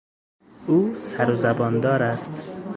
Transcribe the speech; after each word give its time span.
او 0.67 0.95
سر 0.95 1.31
و 1.31 1.35
زباندار 1.35 2.03
است. 2.03 2.31